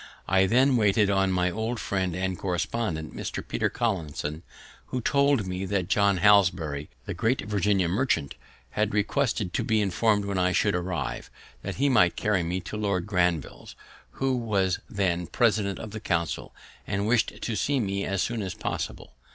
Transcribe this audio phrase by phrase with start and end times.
[0.27, 3.47] I then waited on my old friend and correspondent, Mr.
[3.47, 4.41] Peter Collinson,
[4.87, 8.33] who told me that John Hanbury, the great Virginia merchant,
[8.71, 11.29] had requested to be informed when I should arrive,
[11.61, 13.75] that he might carry me to Lord Granville's,
[14.13, 16.51] who was then President of the Council
[16.87, 19.13] and wished to see me as soon as possible.